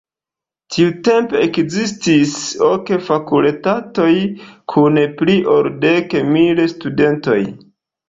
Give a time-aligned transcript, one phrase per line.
[0.75, 2.33] Tiutempe ekzistis
[2.69, 4.09] ok fakultatoj
[4.77, 7.43] kun pli ol dek mil studentoj.